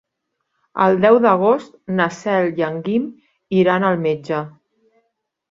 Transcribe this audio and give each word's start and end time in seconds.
El 0.85 0.95
deu 1.03 1.17
d'agost 1.25 1.75
na 1.99 2.07
Cel 2.21 2.49
i 2.63 2.67
en 2.69 2.81
Guim 2.89 3.07
iran 3.61 3.87
al 3.93 4.03
metge. 4.09 4.43